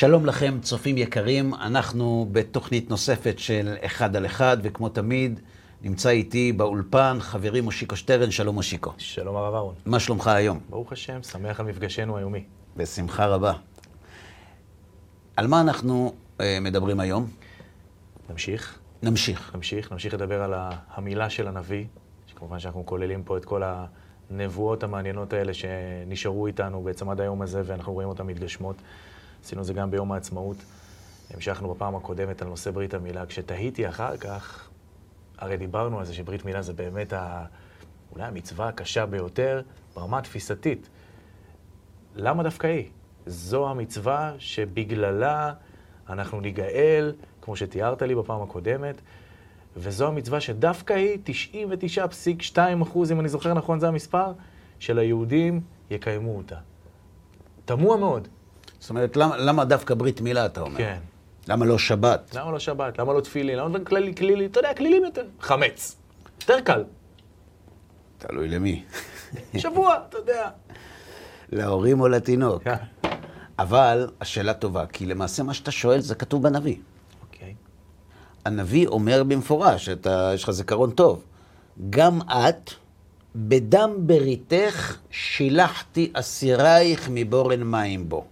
[0.00, 1.54] שלום לכם, צופים יקרים.
[1.54, 5.40] אנחנו בתוכנית נוספת של אחד על אחד, וכמו תמיד,
[5.82, 8.30] נמצא איתי באולפן חברי מושיקו שטרן.
[8.30, 8.92] שלום מושיקו.
[8.98, 9.74] שלום הרב אהרון.
[9.86, 10.60] מה שלומך היום?
[10.70, 12.44] ברוך השם, שמח על מפגשנו היומי.
[12.76, 13.52] בשמחה רבה.
[15.36, 17.30] על מה אנחנו uh, מדברים היום?
[18.30, 18.78] נמשיך.
[19.02, 19.54] נמשיך.
[19.54, 20.54] נמשיך, נמשיך לדבר על
[20.94, 21.84] המילה של הנביא,
[22.26, 23.62] שכמובן שאנחנו כוללים פה את כל
[24.30, 28.76] הנבואות המעניינות האלה שנשארו איתנו בעצם עד היום הזה, ואנחנו רואים אותן מתגשמות.
[29.44, 30.56] עשינו את זה גם ביום העצמאות.
[31.34, 33.26] המשכנו בפעם הקודמת על נושא ברית המילה.
[33.26, 34.68] כשתהיתי אחר כך,
[35.38, 37.44] הרי דיברנו על זה שברית מילה זה באמת ה...
[38.12, 39.62] אולי המצווה הקשה ביותר
[39.94, 40.88] ברמה התפיסתית.
[42.14, 42.90] למה דווקא היא?
[43.26, 45.52] זו המצווה שבגללה
[46.08, 49.00] אנחנו ניגאל, כמו שתיארת לי בפעם הקודמת,
[49.76, 51.18] וזו המצווה שדווקא היא,
[52.54, 54.32] 99.2 אחוז, אם אני זוכר נכון זה המספר,
[54.78, 56.56] של היהודים יקיימו אותה.
[57.64, 58.28] תמוה מאוד.
[58.80, 60.78] זאת אומרת, למה, למה דווקא ברית מילה, אתה אומר?
[60.78, 60.98] כן.
[61.48, 62.34] למה לא שבת?
[62.34, 62.98] למה לא שבת?
[62.98, 63.58] למה לא תפילין?
[63.58, 64.46] למה לא כללי, כלילי?
[64.46, 65.24] אתה יודע, כלילים יותר.
[65.40, 65.96] חמץ.
[66.40, 66.84] יותר קל.
[68.18, 68.84] תלוי למי.
[69.56, 70.48] שבוע, אתה יודע.
[71.52, 72.62] להורים או לתינוק.
[72.62, 72.74] כן.
[73.58, 76.76] אבל השאלה טובה, כי למעשה מה שאתה שואל זה כתוב בנביא.
[77.22, 77.54] אוקיי.
[78.44, 81.24] הנביא אומר במפורש, אתה, יש לך זיכרון טוב,
[81.90, 82.70] גם את,
[83.36, 88.26] בדם בריתך שילחתי אסירייך מבורן מים בו.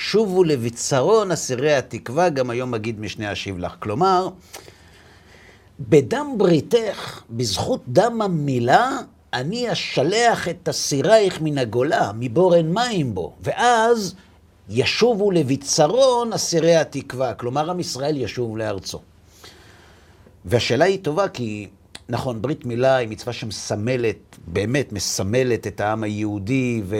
[0.00, 3.74] שובו לבצרון אסירי התקווה, גם היום אגיד משנה אשיב לך.
[3.78, 4.28] כלומר,
[5.80, 8.90] בדם בריתך, בזכות דם המילה,
[9.32, 14.14] אני אשלח את אסירייך מן הגולה, מבורן מים בו, ואז
[14.68, 17.34] ישובו לבצרון אסירי התקווה.
[17.34, 19.00] כלומר, עם ישראל ישוב לארצו.
[20.44, 21.68] והשאלה היא טובה, כי
[22.08, 26.96] נכון, ברית מילה היא מצווה שמסמלת, באמת מסמלת את העם היהודי, ו,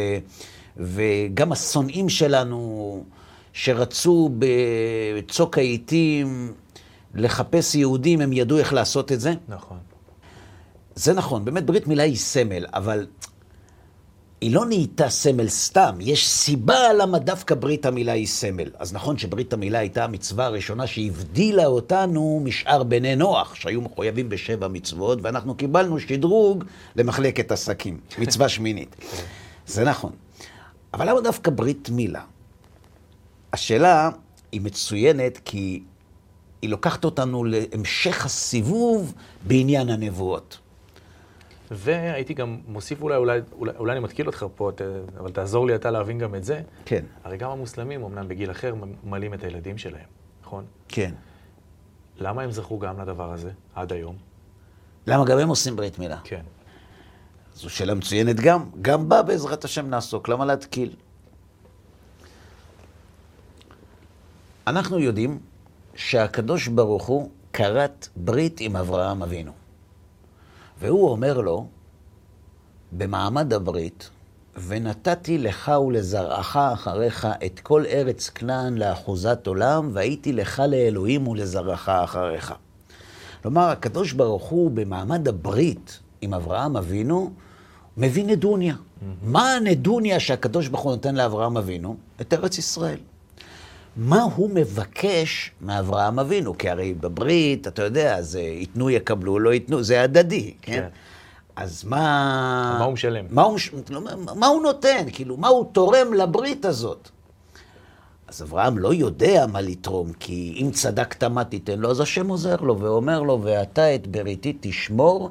[0.81, 3.05] וגם השונאים שלנו,
[3.53, 6.53] שרצו בצוק העיתים
[7.15, 9.35] לחפש יהודים, הם ידעו איך לעשות את זה.
[9.49, 9.79] נכון.
[10.95, 13.07] זה נכון, באמת ברית מילה היא סמל, אבל
[14.41, 18.71] היא לא נהייתה סמל סתם, יש סיבה למה דווקא ברית המילה היא סמל.
[18.79, 24.69] אז נכון שברית המילה הייתה המצווה הראשונה שהבדילה אותנו משאר בני נוח, שהיו מחויבים בשבע
[24.69, 26.65] מצוות, ואנחנו קיבלנו שדרוג
[26.97, 28.97] למחלקת עסקים, מצווה שמינית.
[29.67, 30.13] זה נכון.
[30.95, 32.25] אבל למה דווקא ברית מילה?
[33.53, 34.11] השאלה
[34.53, 35.83] היא מצוינת כי
[36.63, 39.15] היא לוקחת אותנו להמשך הסיבוב
[39.47, 40.59] בעניין הנבואות.
[41.71, 44.81] והייתי גם מוסיף אולי, אולי, אולי, אולי אני מתקיל אותך פה, ת,
[45.19, 46.63] אבל תעזור לי אתה להבין גם את זה.
[46.85, 47.05] כן.
[47.25, 48.75] הרי גם המוסלמים, אמנם בגיל אחר,
[49.05, 50.07] ממלאים את הילדים שלהם,
[50.43, 50.65] נכון?
[50.89, 51.15] כן.
[52.17, 54.17] למה הם זכו גם לדבר הזה עד היום?
[55.07, 56.19] למה גם הם עושים ברית מילה?
[56.25, 56.43] כן.
[57.61, 58.65] זו שאלה מצוינת גם.
[58.83, 60.29] גם בה בעזרת השם נעסוק.
[60.29, 60.95] למה להתקיל?
[64.67, 65.39] אנחנו יודעים
[65.95, 69.53] שהקדוש ברוך הוא כרת ברית עם אברהם אבינו.
[70.81, 71.67] והוא אומר לו,
[72.93, 74.11] במעמד הברית,
[74.67, 82.55] ונתתי לך ולזרעך אחריך את כל ארץ כנען לאחוזת עולם, והייתי לך לאלוהים ולזרעך אחריך.
[83.43, 87.31] כלומר, הקדוש ברוך הוא במעמד הברית עם אברהם אבינו,
[88.01, 88.75] מביא נדוניה.
[88.75, 89.05] Mm-hmm.
[89.23, 91.97] מה הנדוניה שהקדוש ברוך הוא נותן לאברהם אבינו?
[92.21, 92.99] את ארץ ישראל.
[93.97, 96.59] מה הוא מבקש מאברהם אבינו?
[96.59, 100.73] כי הרי בברית, אתה יודע, זה ייתנו יקבלו, לא ייתנו, זה הדדי, כן?
[100.73, 100.89] כן.
[101.57, 102.77] אז מה...
[102.79, 103.25] מה הוא משלם?
[103.31, 103.59] מה הוא,
[104.37, 105.05] מה הוא נותן?
[105.13, 107.09] כאילו, מה הוא תורם לברית הזאת?
[108.29, 112.57] אז אברהם לא יודע מה לתרום, כי אם צדקת מה תיתן לו, אז השם עוזר
[112.57, 115.31] לו ואומר לו, ואתה את בריתי תשמור,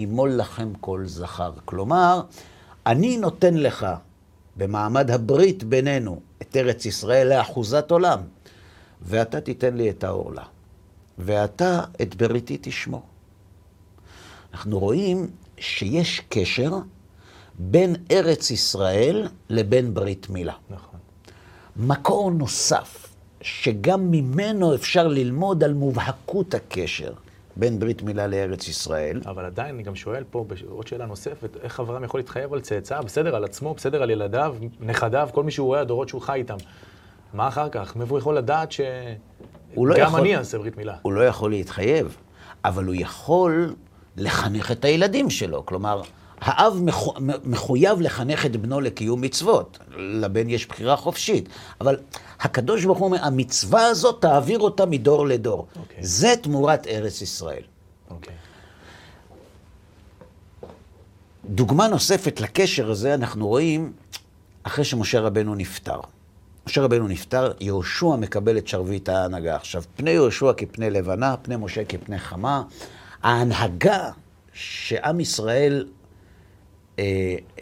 [0.00, 1.52] ימול לכם כל זכר.
[1.64, 2.20] כלומר,
[2.86, 3.86] אני נותן לך
[4.56, 8.20] במעמד הברית בינינו את ארץ ישראל לאחוזת עולם,
[9.02, 10.44] ואתה תיתן לי את העורלה,
[11.18, 13.02] ואתה את בריתי תשמור.
[14.52, 16.70] אנחנו רואים שיש קשר
[17.58, 20.54] בין ארץ ישראל לבין ברית מילה.
[20.70, 21.00] נכון.
[21.76, 23.06] מקור נוסף,
[23.42, 27.12] שגם ממנו אפשר ללמוד על מובהקות הקשר
[27.56, 29.20] בין ברית מילה לארץ ישראל.
[29.26, 33.02] אבל עדיין, אני גם שואל פה, עוד שאלה נוספת, איך אברהם יכול להתחייב על צאצאיו?
[33.06, 36.56] בסדר, על עצמו, בסדר, על ילדיו, נכדיו, כל מי שהוא רואה, הדורות שהוא חי איתם.
[37.34, 37.96] מה אחר כך?
[37.96, 38.84] מאיפה הוא יכול לדעת שגם
[39.76, 40.20] לא יכול...
[40.20, 40.94] אני אעשה ברית מילה?
[41.02, 42.16] הוא לא יכול להתחייב,
[42.64, 43.74] אבל הוא יכול
[44.16, 45.66] לחנך את הילדים שלו.
[45.66, 46.02] כלומר,
[46.40, 46.82] האב
[47.44, 49.78] מחויב לחנך את בנו לקיום מצוות.
[49.96, 51.48] לבן יש בחירה חופשית.
[51.80, 51.96] אבל
[52.40, 55.66] הקדוש ברוך הוא אומר, המצווה הזאת, תעביר אותה מדור לדור.
[55.74, 55.78] Okay.
[55.78, 56.04] אוקיי.
[56.04, 57.62] זה תמורת ארץ ישראל.
[57.62, 58.10] Okay.
[58.10, 58.34] אוקיי.
[61.44, 63.92] דוגמה נוספת לקשר הזה אנחנו רואים
[64.62, 66.00] אחרי שמשה רבנו נפטר.
[66.66, 69.56] משה רבנו נפטר, יהושע מקבל את שרביט ההנהגה.
[69.56, 72.62] עכשיו, פני יהושע כפני לבנה, פני משה כפני חמה.
[73.22, 74.10] ההנהגה
[74.52, 75.86] שעם ישראל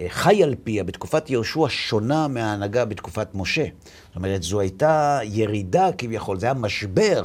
[0.08, 3.64] חי על פיה בתקופת יהושע שונה מההנהגה בתקופת משה.
[4.06, 7.22] זאת אומרת, זו הייתה ירידה כביכול, זה היה משבר,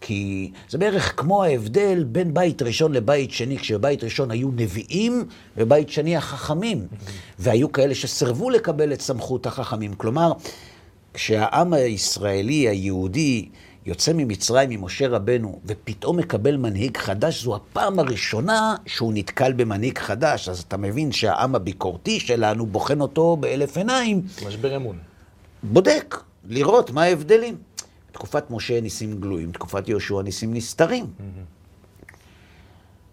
[0.00, 5.24] כי זה בערך כמו ההבדל בין בית ראשון לבית שני, כשבבית ראשון היו נביאים
[5.56, 6.86] ובית שני החכמים,
[7.38, 9.94] והיו כאלה שסרבו לקבל את סמכות החכמים.
[9.94, 10.32] כלומר,
[11.14, 13.48] כשהעם הישראלי, היהודי,
[13.86, 19.98] יוצא ממצרים עם משה רבנו, ופתאום מקבל מנהיג חדש, זו הפעם הראשונה שהוא נתקל במנהיג
[19.98, 20.48] חדש.
[20.48, 24.22] אז אתה מבין שהעם הביקורתי שלנו בוחן אותו באלף עיניים.
[24.46, 24.98] משבר אמון.
[25.62, 26.16] בודק,
[26.48, 27.56] לראות מה ההבדלים.
[28.12, 31.06] תקופת משה ניסים גלויים, תקופת יהושע ניסים נסתרים.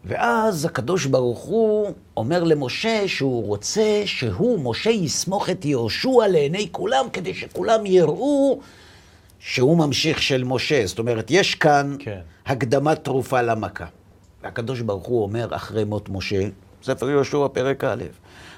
[0.05, 7.05] ואז הקדוש ברוך הוא אומר למשה שהוא רוצה שהוא, משה, יסמוך את יהושע לעיני כולם,
[7.13, 8.59] כדי שכולם יראו
[9.45, 10.85] שהוא ממשיך של משה.
[10.85, 12.19] זאת אומרת, יש כאן כן.
[12.45, 13.85] הקדמת תרופה למכה.
[14.43, 16.47] והקדוש ברוך הוא אומר אחרי מות משה,
[16.83, 18.03] ספר יהושע, פרק א',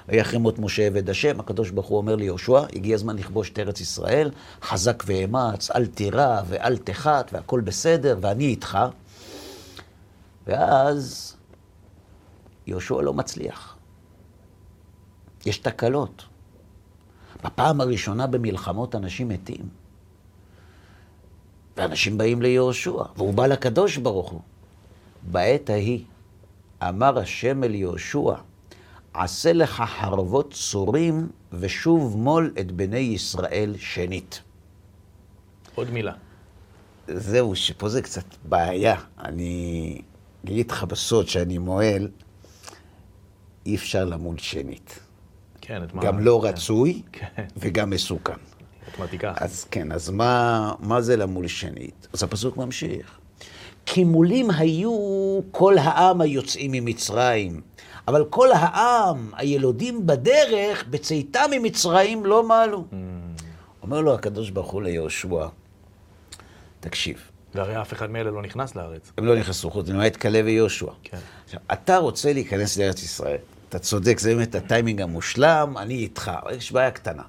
[0.08, 3.58] ויהי אחרי מות משה עבד השם, הקדוש ברוך הוא אומר ליהושע, הגיע הזמן לכבוש את
[3.58, 4.30] ארץ ישראל,
[4.62, 8.78] חזק ואמץ, אל תירא ואל תחת, והכל בסדר, ואני איתך.
[10.46, 11.36] ואז
[12.66, 13.76] יהושע לא מצליח.
[15.46, 16.24] יש תקלות.
[17.44, 19.85] בפעם הראשונה במלחמות אנשים מתים.
[21.76, 24.40] ואנשים באים ליהושע, והוא בא לקדוש ברוך הוא.
[25.22, 26.04] בעת ההיא
[26.82, 28.34] אמר השם אל יהושע,
[29.14, 34.42] עשה לך חרבות צורים ושוב מול את בני ישראל שנית.
[35.74, 36.12] עוד מילה.
[37.08, 39.00] זהו, שפה זה קצת בעיה.
[39.18, 39.98] אני
[40.44, 42.08] אגיד לך בסוד שאני מועל,
[43.66, 44.98] אי אפשר למול שנית.
[45.60, 46.02] כן, את מה...
[46.02, 46.48] גם לא כן.
[46.48, 48.32] רצוי כן, וגם מסוכן.
[48.96, 49.34] את מה תיקח?
[49.36, 52.08] אז כן, אז מה, מה זה למול שנית?
[52.12, 53.18] אז הפסוק ממשיך.
[53.86, 57.60] כי מולים היו כל העם היוצאים ממצרים,
[58.08, 62.84] אבל כל העם הילודים בדרך, בצאתם ממצרים לא מעלו.
[62.92, 62.94] Mm.
[63.82, 65.46] אומר לו הקדוש ברוך הוא ליהושע,
[66.80, 69.12] תקשיב, והרי אף אחד מאלה לא נכנס לארץ.
[69.18, 70.90] הם לא נכנסו חוץ למעט כלב ויהושע.
[71.02, 71.18] כן.
[71.44, 73.38] עכשיו, אתה רוצה להיכנס לארץ ישראל,
[73.68, 77.22] אתה צודק, זה באמת הטיימינג המושלם, אני איתך, יש בעיה קטנה.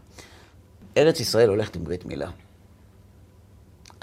[0.98, 2.30] ארץ ישראל הולכת עם ברית מילה.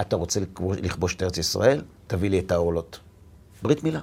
[0.01, 0.39] אתה רוצה
[0.81, 1.81] לכבוש- את ארץ ישראל?
[2.07, 2.99] תביא לי את העורלות.
[3.63, 3.99] ברית מילה.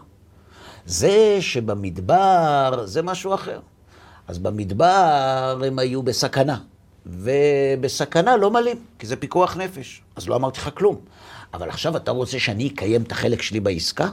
[0.87, 3.61] זה שבמדבר זה משהו אחר.
[4.29, 6.59] אז במדבר הם היו בסכנה,
[7.07, 10.03] ובסכנה לא מלאים, כי זה פיקוח נפש.
[10.17, 10.97] אז לא אמרתי לך כלום.
[11.55, 14.09] אבל עכשיו אתה רוצה שאני אקיים את החלק שלי בעסקה?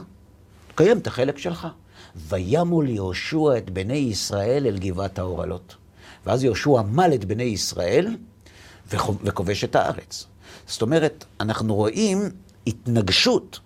[0.68, 1.66] תקיים את החלק שלך.
[2.16, 5.76] וימול יהושע את בני ישראל אל גבעת האורלות.
[6.26, 8.16] ואז יהושע מל את בני ישראל
[9.24, 10.26] וכובש את הארץ.
[10.66, 12.18] זאת אומרת, אנחנו רואים
[12.66, 13.60] התנגשות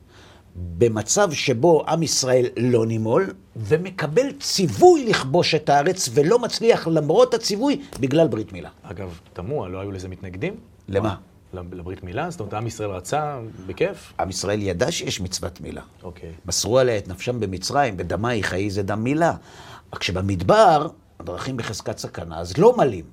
[0.56, 7.80] במצב שבו עם ישראל לא נימול, ומקבל ציווי לכבוש את הארץ, ולא מצליח למרות הציווי
[8.00, 8.68] בגלל ברית מילה.
[8.82, 10.56] אגב, תמוה, לא היו לזה מתנגדים?
[10.88, 11.16] למה?
[11.54, 12.30] לב- לברית מילה?
[12.30, 14.12] זאת אומרת, עם ישראל רצה בכיף?
[14.20, 15.82] עם ישראל ידע שיש מצוות מילה.
[16.02, 16.32] אוקיי.
[16.46, 19.34] מסרו עליה את נפשם במצרים, בדמי חיי זה דם מילה.
[19.94, 20.88] רק שבמדבר,
[21.20, 23.04] הדרכים בחזקת סכנה, אז לא מלים.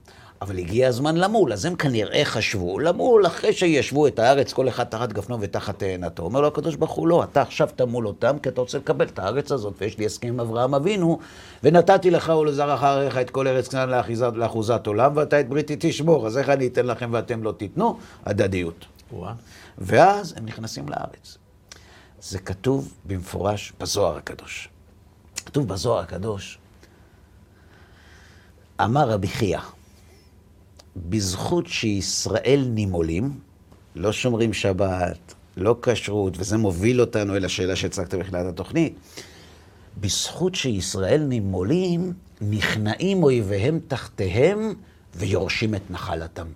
[0.42, 4.84] אבל הגיע הזמן למול, אז הם כנראה חשבו למול אחרי שישבו את הארץ, כל אחד
[4.84, 6.24] תחת גפנו ותחת תאנתו.
[6.24, 9.20] אומר לו הקדוש ברוך הוא, לא, אתה עכשיו תמול אותם, כי אתה רוצה לקבל את
[9.20, 11.20] הארץ הזאת, ויש לי הסכם עם אברהם אבינו,
[11.64, 13.90] ונתתי לך ולזרע אחריך את כל ארץ כנען
[14.36, 17.98] לאחוזת עולם, ואתה את בריתי תשמור, אז איך אני אתן לכם ואתם לא תיתנו?
[18.26, 18.86] הדדיות.
[19.78, 21.38] ואז הם נכנסים לארץ.
[22.22, 24.70] זה כתוב במפורש בזוהר הקדוש.
[25.46, 26.60] כתוב בזוהר הקדוש,
[28.84, 29.60] אמר רבי חייא,
[30.96, 33.32] בזכות שישראל נימולים,
[33.96, 38.94] לא שומרים שבת, לא כשרות, וזה מוביל אותנו אל השאלה שהצגת בתחילת התוכנית,
[40.02, 44.74] בזכות שישראל נימולים, נכנעים אויביהם תחתיהם
[45.16, 46.48] ויורשים את נחלתם.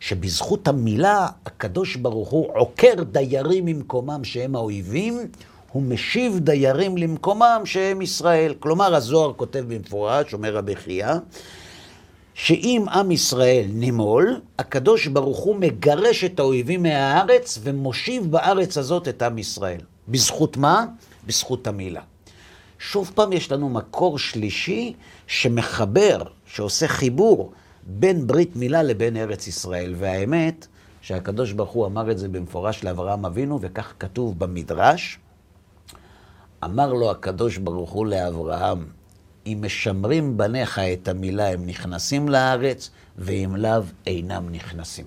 [0.00, 5.18] שבזכות המילה, הקדוש ברוך הוא עוקר דיירים ממקומם שהם האויבים,
[5.72, 8.54] הוא משיב דיירים למקומם שהם ישראל.
[8.58, 11.14] כלומר, הזוהר כותב במפורש, אומר חייא,
[12.36, 19.22] שאם עם ישראל נימול, הקדוש ברוך הוא מגרש את האויבים מהארץ ומושיב בארץ הזאת את
[19.22, 19.80] עם ישראל.
[20.08, 20.86] בזכות מה?
[21.26, 22.00] בזכות המילה.
[22.78, 24.94] שוב פעם יש לנו מקור שלישי
[25.26, 27.52] שמחבר, שעושה חיבור
[27.86, 29.94] בין ברית מילה לבין ארץ ישראל.
[29.98, 30.66] והאמת,
[31.00, 35.18] שהקדוש ברוך הוא אמר את זה במפורש לאברהם אבינו, וכך כתוב במדרש.
[36.64, 38.86] אמר לו הקדוש ברוך הוא לאברהם,
[39.46, 45.06] אם משמרים בניך את המילה, הם נכנסים לארץ, ואם לאו, אינם נכנסים.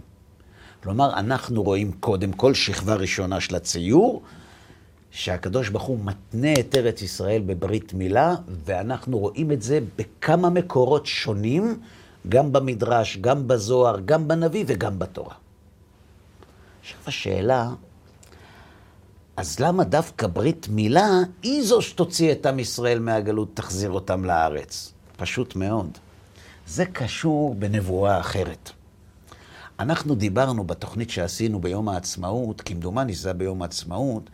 [0.84, 4.22] כלומר, אנחנו רואים קודם כל שכבה ראשונה של הציור,
[5.12, 11.06] שהקדוש ברוך הוא מתנה את ארץ ישראל בברית מילה, ואנחנו רואים את זה בכמה מקורות
[11.06, 11.80] שונים,
[12.30, 15.36] גם במדרש, גם בזוהר, גם בנביא וגם בתורה.
[16.82, 17.70] עכשיו השאלה,
[19.40, 21.10] אז למה דווקא ברית מילה
[21.44, 24.94] היא זו שתוציא את עם ישראל מהגלות, תחזיר אותם לארץ?
[25.18, 25.98] פשוט מאוד.
[26.68, 28.72] זה קשור בנבואה אחרת.
[29.80, 34.30] אנחנו דיברנו בתוכנית שעשינו ביום העצמאות, כמדומני שזה היה ביום העצמאות,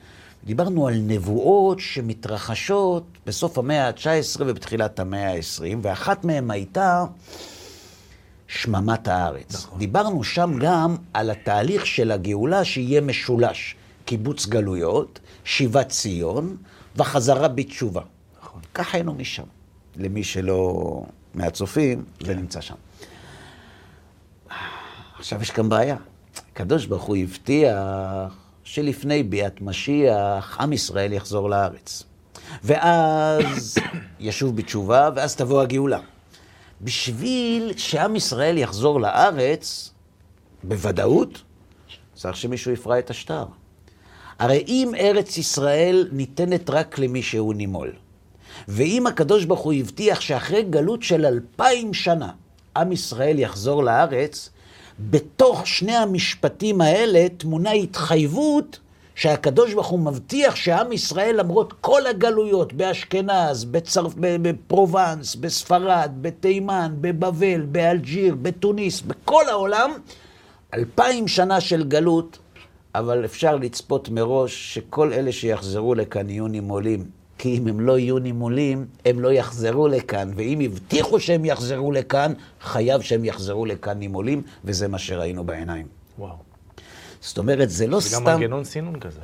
[0.46, 7.06] דיברנו על נבואות שמתרחשות בסוף המאה ה-19 ובתחילת המאה ה-20, ואחת מהן הייתה
[8.48, 9.54] שממת הארץ.
[9.56, 9.80] נכון.
[9.80, 13.76] דיברנו שם גם על התהליך של הגאולה שיהיה משולש.
[14.06, 16.58] קיבוץ גלויות, שיבת ציון
[16.96, 18.02] וחזרה בתשובה.
[18.42, 18.62] נכון.
[18.74, 19.44] כך היינו משם.
[19.96, 22.26] למי שלא מהצופים, כן.
[22.26, 22.76] זה נמצא שם.
[25.20, 25.98] עכשיו יש כאן בעיה.
[26.52, 32.04] הקדוש ברוך הוא הבטיח שלפני ביאת משיח, עם ישראל יחזור לארץ.
[32.64, 33.78] ואז
[34.20, 36.00] ישוב בתשובה, ואז תבוא הגאולה.
[36.82, 39.92] בשביל שעם ישראל יחזור לארץ,
[40.64, 41.42] בוודאות,
[42.14, 43.46] צריך שמישהו יפרע את השטר.
[44.40, 47.92] הרי אם ארץ ישראל ניתנת רק למי שהוא נימול,
[48.68, 52.30] ואם הקדוש ברוך הוא הבטיח שאחרי גלות של אלפיים שנה,
[52.78, 54.50] עם ישראל יחזור לארץ,
[55.00, 58.80] בתוך שני המשפטים האלה טמונה התחייבות
[59.16, 64.14] שהקדוש ברוך הוא מבטיח שעם ישראל, למרות כל הגלויות, באשכנז, בצרפ...
[64.18, 69.92] בפרובנס, בספרד, בתימן, בבבל, באלג'יר, בתוניס, בכל העולם,
[70.74, 72.38] אלפיים שנה של גלות,
[73.00, 77.06] אבל אפשר לצפות מראש שכל אלה שיחזרו לכאן יהיו נימולים.
[77.38, 80.32] כי אם הם לא יהיו נימולים, הם לא יחזרו לכאן.
[80.36, 85.88] ואם הבטיחו שהם יחזרו לכאן, חייב שהם יחזרו לכאן נימולים, וזה מה שראינו בעיניים.
[86.20, 86.36] וואו.
[87.22, 88.26] זאת אומרת, זה לא זה סתם...
[88.26, 89.20] גם מנגנון סינון כזה.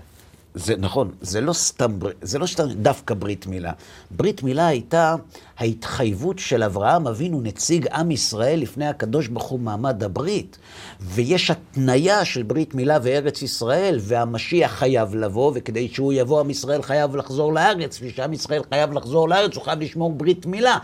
[0.55, 3.72] זה נכון, זה לא סתם, זה לא סתם דווקא ברית מילה.
[4.12, 5.15] ברית מילה הייתה
[5.58, 10.58] ההתחייבות של אברהם אבינו, נציג עם ישראל לפני הקדוש ברוך הוא מעמד הברית.
[11.01, 16.81] ויש התניה של ברית מילה וארץ ישראל, והמשיח חייב לבוא, וכדי שהוא יבוא, עם ישראל
[16.81, 20.77] חייב לחזור לארץ, ושעם ישראל חייב לחזור לארץ, הוא חייב לשמור ברית מילה.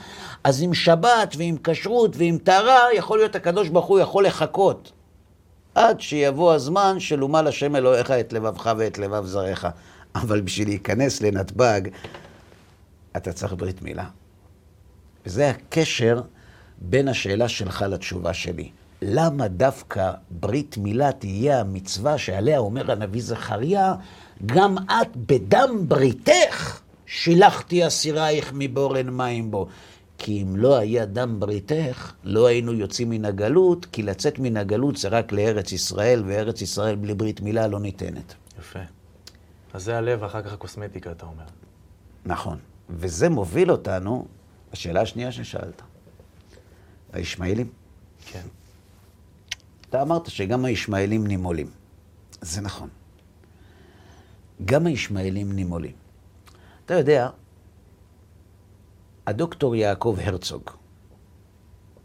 [0.43, 4.91] אז עם שבת ועם כשרות ועם טהרה, יכול להיות הקדוש ברוך הוא יכול לחכות.
[5.77, 9.65] עד שיבוא הזמן של אומה לשם אלוהיך את לבבך ואת לבב זרעך.
[10.15, 11.81] אבל בשביל להיכנס לנתב"ג,
[13.17, 14.05] אתה צריך ברית מילה.
[15.25, 16.22] וזה הקשר
[16.81, 18.69] בין השאלה שלך לתשובה שלי.
[19.01, 23.96] למה דווקא ברית מילה תהיה המצווה שעליה אומר הנביא זכריה,
[24.46, 29.67] גם את בדם בריתך שילחתי אסירייך מבורן מים בו.
[30.17, 34.97] כי אם לא היה דם בריתך, לא היינו יוצאים מן הגלות, כי לצאת מן הגלות
[34.97, 38.33] זה רק לארץ ישראל, וארץ ישראל בלי ברית מילה לא ניתנת.
[38.59, 38.79] יפה.
[39.74, 41.43] אז זה הלב, ואחר כך הקוסמטיקה, אתה אומר.
[42.25, 42.57] נכון.
[42.89, 44.27] וזה מוביל אותנו
[44.74, 45.81] לשאלה השנייה ששאלת.
[47.13, 47.69] הישמעאלים.
[48.25, 48.41] כן.
[49.89, 51.69] אתה אמרת שגם הישמעאלים נימולים.
[52.41, 52.89] זה נכון.
[54.65, 55.95] גם הישמעאלים נימולים.
[56.86, 57.29] אתה יודע,
[59.27, 60.62] הדוקטור יעקב הרצוג,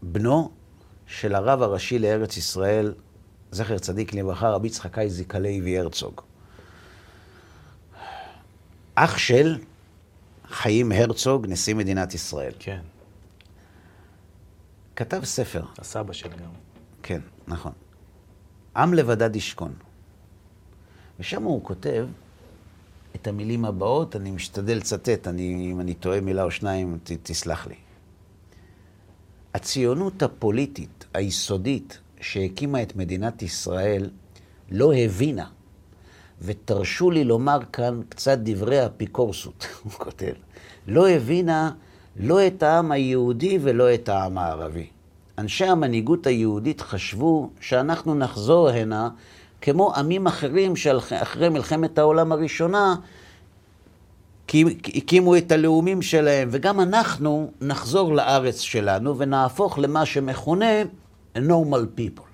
[0.01, 0.51] בנו
[1.07, 2.93] של הרב הראשי לארץ ישראל,
[3.51, 6.21] זכר צדיק לברכה, רבי יצחק אייזיק הלוי הרצוג.
[8.95, 9.59] אח של
[10.47, 12.53] חיים הרצוג, נשיא מדינת ישראל.
[12.59, 12.81] כן.
[14.95, 16.49] כתב ספר, הסבא של גם.
[17.03, 17.71] כן, נכון.
[18.75, 19.73] עם לבדד ישכון.
[21.19, 22.07] ושם הוא כותב
[23.15, 27.67] את המילים הבאות, אני משתדל לצטט, אני, אם אני טועה מילה או שניים, ת, תסלח
[27.67, 27.75] לי.
[29.53, 34.09] הציונות הפוליטית היסודית שהקימה את מדינת ישראל
[34.71, 35.45] לא הבינה,
[36.41, 40.33] ותרשו לי לומר כאן קצת דברי אפיקורסות, הוא כותב,
[40.87, 41.71] לא הבינה
[42.17, 44.87] לא את העם היהודי ולא את העם הערבי.
[45.37, 49.09] אנשי המנהיגות היהודית חשבו שאנחנו נחזור הנה
[49.65, 52.95] כמו עמים אחרים שאחרי מלחמת העולם הראשונה
[54.95, 60.65] הקימו את הלאומים שלהם, וגם אנחנו נחזור לארץ שלנו ונהפוך למה שמכונה
[61.37, 62.27] normal people,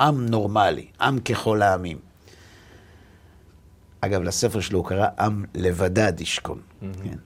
[0.00, 1.98] עם נורמלי, עם ככל העמים.
[4.00, 6.58] אגב, לספר שלו הוא קרא עם לבדד ישכון.
[6.58, 7.04] Mm-hmm.
[7.04, 7.16] כן.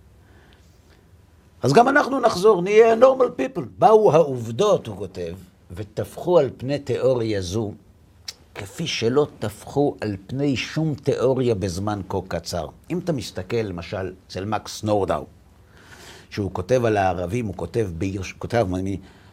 [1.62, 3.64] אז גם אנחנו נחזור, נהיה normal people.
[3.78, 5.34] באו העובדות, הוא כותב,
[5.70, 7.72] וטפחו על פני תיאוריה זו,
[8.58, 12.66] כפי שלא טפחו על פני שום תיאוריה בזמן כה קצר.
[12.90, 15.26] אם אתה מסתכל, למשל, אצל מקס נורדאו,
[16.30, 18.32] שהוא כותב על הערבים, הוא כותב, ביוש...
[18.38, 18.66] כותב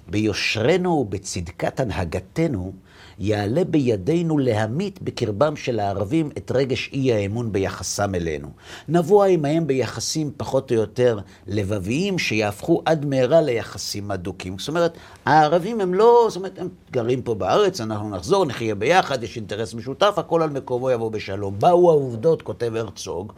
[0.07, 2.73] ביושרנו ובצדקת הנהגתנו,
[3.19, 8.47] יעלה בידינו להמית בקרבם של הערבים את רגש אי האמון ביחסם אלינו.
[8.89, 14.59] נבוא עמהם ביחסים פחות או יותר לבביים, שיהפכו עד מהרה ליחסים אדוקים.
[14.59, 19.23] זאת אומרת, הערבים הם לא, זאת אומרת, הם גרים פה בארץ, אנחנו נחזור, נחיה ביחד,
[19.23, 21.55] יש אינטרס משותף, הכל על מקומו יבוא בשלום.
[21.59, 23.33] באו העובדות, כותב הרצוג,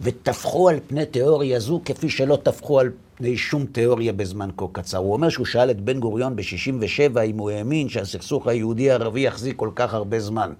[0.00, 4.98] וטפחו על פני תיאוריה זו כפי שלא טפחו על פני שום תיאוריה בזמן כה קצר.
[4.98, 9.70] הוא אומר שהוא שאל את בן גוריון ב-67' אם הוא האמין שהסכסוך היהודי-ערבי יחזיק כל
[9.74, 10.52] כך הרבה זמן.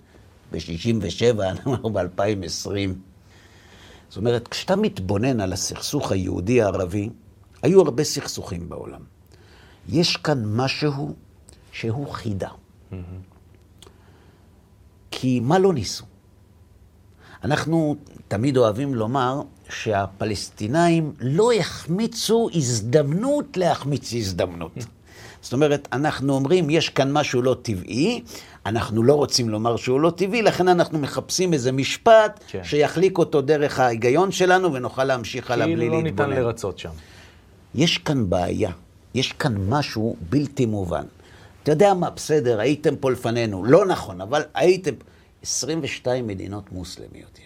[0.52, 2.68] ב-67', אנחנו ב-2020.
[4.08, 7.10] זאת אומרת, כשאתה מתבונן על הסכסוך היהודי-ערבי,
[7.62, 9.00] היו הרבה סכסוכים בעולם.
[9.88, 11.14] יש כאן משהו
[11.72, 12.48] שהוא חידה.
[15.10, 16.04] כי מה לא ניסו?
[17.44, 17.96] אנחנו
[18.28, 24.72] תמיד אוהבים לומר שהפלסטינאים לא יחמיצו הזדמנות להחמיץ הזדמנות.
[25.42, 28.22] זאת אומרת, אנחנו אומרים, יש כאן משהו לא טבעי,
[28.66, 32.64] אנחנו לא רוצים לומר שהוא לא טבעי, לכן אנחנו מחפשים איזה משפט כן.
[32.64, 36.46] שיחליק אותו דרך ההיגיון שלנו ונוכל להמשיך הלאה בלי כאילו לא ניתן להתבונן.
[36.46, 36.90] לרצות שם.
[37.74, 38.70] יש כאן בעיה,
[39.14, 41.04] יש כאן משהו בלתי מובן.
[41.62, 44.92] אתה יודע מה, בסדר, הייתם פה לפנינו, לא נכון, אבל הייתם...
[45.44, 47.38] 22 מדינות מוסלמיות.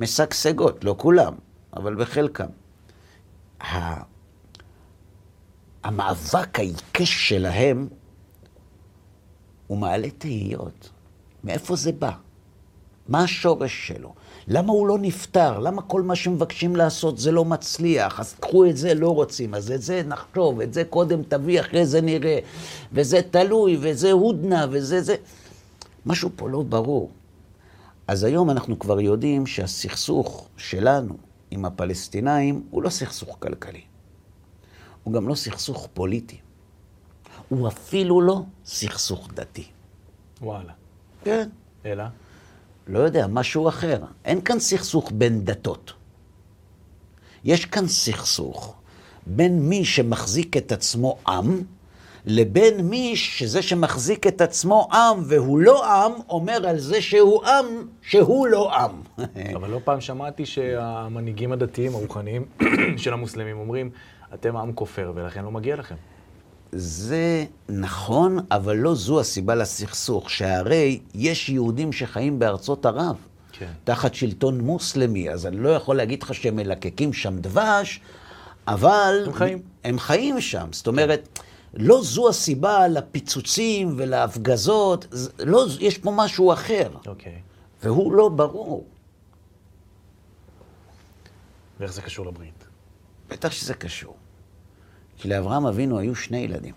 [0.00, 1.34] משגשגות, לא כולם,
[1.76, 2.46] אבל בחלקם.
[5.84, 7.88] המאבק העיקש שלהם,
[9.66, 10.90] הוא מעלה תהיות.
[11.44, 12.10] מאיפה זה בא?
[13.08, 14.14] מה השורש שלו?
[14.48, 15.58] למה הוא לא נפתר?
[15.58, 18.20] למה כל מה שמבקשים לעשות זה לא מצליח?
[18.20, 21.86] אז קחו את זה, לא רוצים, אז את זה נחשוב, את זה קודם תביא, אחרי
[21.86, 22.38] זה נראה,
[22.92, 25.16] וזה תלוי, וזה הודנה, וזה זה...
[26.06, 27.10] משהו פה לא ברור.
[28.06, 31.16] אז היום אנחנו כבר יודעים שהסכסוך שלנו
[31.50, 33.80] עם הפלסטינאים הוא לא סכסוך כלכלי.
[35.02, 36.38] הוא גם לא סכסוך פוליטי.
[37.48, 39.64] הוא אפילו לא סכסוך דתי.
[40.40, 40.72] וואלה.
[41.24, 41.48] כן.
[41.86, 42.04] אלא?
[42.86, 44.04] לא יודע, משהו אחר.
[44.24, 45.92] אין כאן סכסוך בין דתות.
[47.44, 48.74] יש כאן סכסוך
[49.26, 51.62] בין מי שמחזיק את עצמו עם,
[52.26, 57.66] לבין מי שזה שמחזיק את עצמו עם והוא לא עם, אומר על זה שהוא עם,
[58.02, 58.90] שהוא לא עם.
[59.56, 62.44] אבל לא פעם שמעתי שהמנהיגים הדתיים, הרוחניים
[62.96, 63.90] של המוסלמים אומרים,
[64.34, 65.94] אתם עם כופר ולכן לא מגיע לכם.
[66.72, 73.16] זה נכון, אבל לא זו הסיבה לסכסוך, שהרי יש יהודים שחיים בארצות ערב,
[73.52, 73.66] כן.
[73.84, 78.00] תחת שלטון מוסלמי, אז אני לא יכול להגיד לך שהם מלקקים שם דבש,
[78.68, 79.22] אבל...
[79.26, 79.58] הם חיים.
[79.84, 81.38] הם חיים שם, זאת אומרת,
[81.74, 85.06] לא זו הסיבה לפיצוצים ולהפגזות,
[85.38, 87.40] לא, יש פה משהו אחר, אוקיי.
[87.82, 88.86] והוא לא ברור.
[91.80, 92.64] ואיך זה קשור לברית?
[93.28, 94.16] בטח שזה קשור.
[95.16, 96.74] כי לאברהם אבינו היו שני ילדים.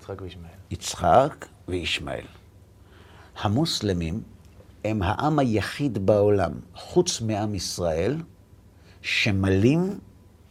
[0.00, 0.54] יצחק וישמעאל.
[0.70, 2.24] יצחק וישמעאל.
[3.40, 4.22] המוסלמים
[4.84, 8.16] הם העם היחיד בעולם, חוץ מעם ישראל,
[9.02, 9.98] שמלים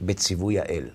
[0.02, 0.90] בציווי האל.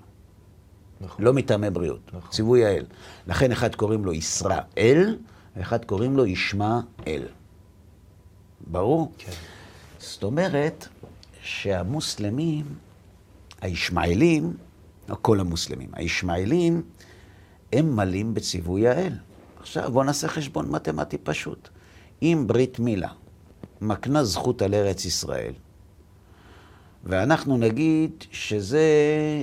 [1.05, 1.25] נכון.
[1.25, 2.31] לא מטעמי בריאות, נכון.
[2.31, 2.85] ציווי האל.
[3.27, 5.19] לכן אחד קוראים לו ישראל,
[5.57, 7.23] ואחד קוראים לו ישמעאל.
[8.67, 9.13] ברור?
[9.19, 9.33] כן.
[9.99, 10.89] זאת אומרת
[11.43, 12.65] שהמוסלמים,
[13.61, 14.57] הישמעאלים,
[15.09, 16.83] לא כל המוסלמים, הישמעאלים,
[17.73, 19.13] הם מלאים בציווי האל.
[19.61, 21.69] עכשיו בואו נעשה חשבון מתמטי פשוט.
[22.23, 23.09] אם ברית מילה
[23.81, 25.53] מקנה זכות על ארץ ישראל,
[27.05, 28.83] ואנחנו נגיד שזה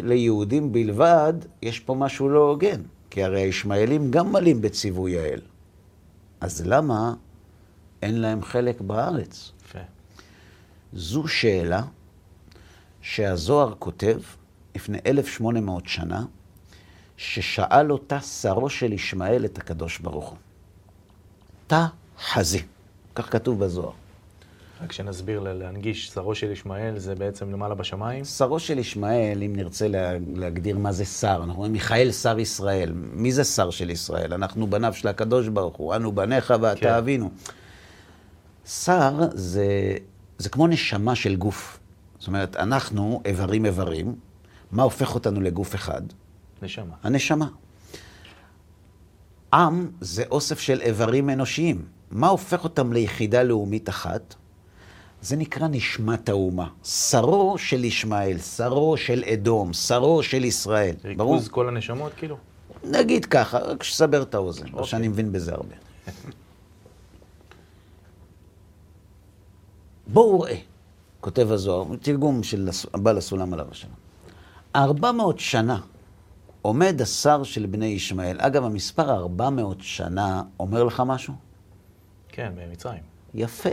[0.03, 5.41] ליהודים בלבד, יש פה משהו לא הוגן, כי הרי הישמעאלים גם מלאים בציווי האל.
[6.41, 7.13] אז למה
[8.01, 9.51] אין להם חלק בארץ?
[9.65, 9.79] יפה.
[10.93, 11.81] זו שאלה
[13.01, 14.19] שהזוהר כותב
[14.75, 16.25] לפני 1,800 שנה,
[17.17, 20.37] ששאל אותה שרו של ישמעאל את הקדוש ברוך הוא.
[21.67, 21.85] תא
[22.19, 22.63] חזי,
[23.15, 24.00] כך כתוב בזוהר.
[24.83, 28.25] רק שנסביר, להנגיש, שרו של ישמעאל זה בעצם למעלה בשמיים.
[28.25, 32.91] שרו של ישמעאל, אם נרצה לה- להגדיר מה זה שר, אנחנו אומרים מיכאל שר ישראל.
[32.95, 34.33] מי זה שר של ישראל?
[34.33, 36.93] אנחנו בניו של הקדוש ברוך הוא, אנו בניך ואתה כן.
[36.93, 37.31] אבינו.
[38.65, 39.65] שר זה,
[40.37, 41.79] זה כמו נשמה של גוף.
[42.19, 44.15] זאת אומרת, אנחנו איברים איברים,
[44.71, 46.01] מה הופך אותנו לגוף אחד?
[46.61, 46.95] נשמה.
[47.03, 47.47] הנשמה.
[49.53, 51.85] עם זה אוסף של איברים אנושיים.
[52.11, 54.35] מה הופך אותם ליחידה לאומית אחת?
[55.21, 56.67] זה נקרא נשמת האומה.
[56.83, 60.95] שרו של ישמעאל, שרו של אדום, שרו של ישראל.
[61.17, 61.33] ברור?
[61.33, 62.37] ריכוז כל הנשמות, כאילו?
[62.83, 64.85] נגיד ככה, רק שסבר את האוזן, לא אוקיי.
[64.85, 65.75] שאני מבין בזה הרבה.
[70.07, 70.57] בואו ראה,
[71.19, 73.93] כותב הזוהר, תרגום של הבעל הסולם עליו השלום.
[74.75, 75.79] ארבע מאות שנה
[76.61, 78.37] עומד השר של בני ישמעאל.
[78.39, 81.33] אגב, המספר 400 שנה אומר לך משהו?
[82.29, 83.10] כן, במצרים.
[83.35, 83.69] יפה.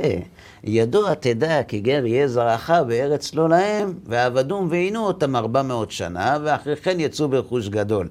[0.64, 6.76] ידוע תדע כי גר יהיה זרעך בארץ לא להם, ועבדום ועינו אותם 400 שנה, ואחרי
[6.76, 8.08] כן יצאו ברכוש גדול.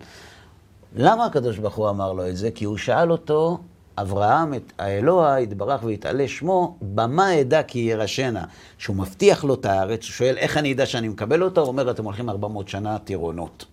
[0.96, 2.52] למה הקדוש ברוך הוא אמר לו את זה?
[2.52, 3.58] כי הוא שאל אותו,
[3.98, 8.44] אברהם, את האלוה, יתברך ויתעלה שמו, במה אדע כי ירשנה?
[8.78, 11.62] שהוא מבטיח לו את הארץ, הוא שואל, איך אני אדע שאני מקבל אותה?
[11.62, 13.66] הוא אומר, אתם הולכים 400 שנה טירונות.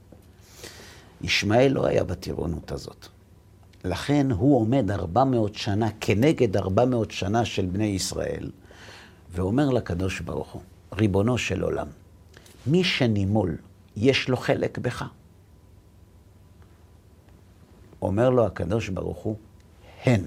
[1.23, 3.14] ישמעאל לא היה בטירונות הזאת.
[3.85, 8.51] לכן הוא עומד 400 שנה כנגד 400 שנה של בני ישראל,
[9.31, 11.87] ואומר לקדוש ברוך הוא, ריבונו של עולם,
[12.67, 13.57] מי שנימול,
[13.97, 15.05] יש לו חלק בך.
[18.03, 19.37] אומר לו הקדוש ברוך הוא,
[20.05, 20.21] הן.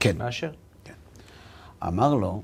[0.00, 0.18] כן.
[0.18, 0.50] מאשר.
[1.86, 2.42] אמר לו,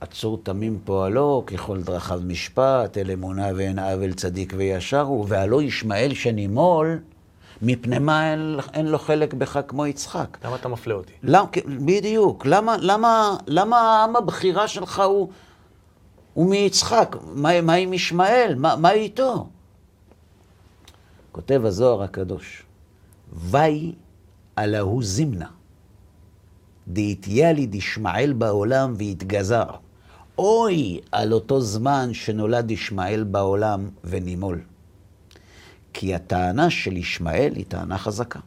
[0.00, 6.14] עצור תמים פועלו, ככל דרכיו משפט, אל אמונה ואין עוול צדיק וישר הוא, והלא ישמעאל
[6.14, 6.98] שנימול,
[7.62, 10.38] מפני מה אין, אין לו חלק בך כמו יצחק.
[10.44, 11.12] למה אתה מפלה אותי?
[11.22, 12.46] למה, בדיוק.
[12.46, 15.28] למה, למה, למה העם הבחירה שלך הוא,
[16.34, 17.16] הוא מיצחק?
[17.34, 18.54] מה, מה עם ישמעאל?
[18.56, 19.46] מה, מה איתו?
[21.32, 22.62] כותב הזוהר הקדוש,
[23.32, 23.92] וי
[24.56, 25.48] על ההוא זימנה,
[26.88, 29.66] דאיתיה לי דשמעאל בעולם והתגזר.
[30.38, 34.60] אוי על אותו זמן שנולד ישמעאל בעולם ונימול.
[35.92, 38.40] כי הטענה של ישמעאל היא טענה חזקה.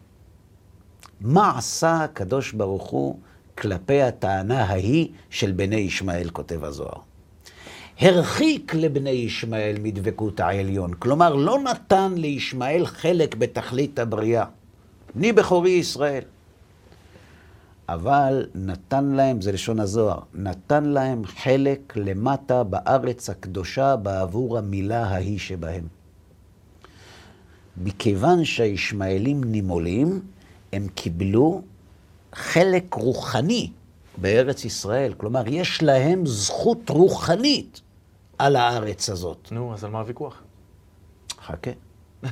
[1.21, 3.19] מה עשה הקדוש ברוך הוא
[3.58, 6.99] כלפי הטענה ההיא של בני ישמעאל, כותב הזוהר?
[7.99, 10.93] הרחיק לבני ישמעאל מדבקות העליון.
[10.93, 14.45] כלומר, לא נתן לישמעאל חלק בתכלית הבריאה.
[15.15, 16.23] בני בכורי ישראל.
[17.89, 25.39] אבל נתן להם, זה לשון הזוהר, נתן להם חלק למטה בארץ הקדושה בעבור המילה ההיא
[25.39, 25.94] שבהם.
[27.77, 30.21] מכיוון שהישמעאלים נימולים,
[30.73, 31.61] הם קיבלו
[32.33, 33.71] חלק רוחני
[34.17, 35.13] בארץ ישראל.
[35.17, 37.81] כלומר, יש להם זכות רוחנית
[38.38, 39.47] על הארץ הזאת.
[39.51, 40.43] נו, אז על מה הוויכוח?
[41.41, 41.71] חכה.